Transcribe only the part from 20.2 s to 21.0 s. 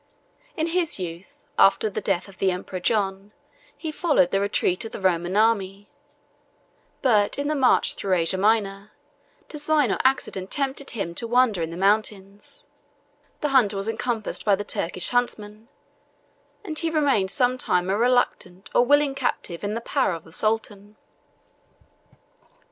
the sultan.